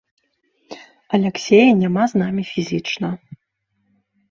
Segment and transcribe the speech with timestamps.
[1.17, 3.13] Аляксея няма з намі фізічна.